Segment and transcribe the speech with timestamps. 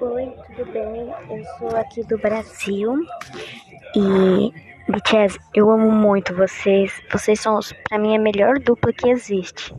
[0.00, 1.14] Oi, tudo bem?
[1.30, 2.94] Eu sou aqui do Brasil
[3.96, 4.52] e
[4.90, 6.92] BTS, eu amo muito vocês.
[7.10, 7.58] Vocês são,
[7.88, 9.74] pra mim, a melhor dupla que existe.